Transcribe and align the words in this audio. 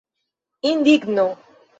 Indigno. 0.71 1.27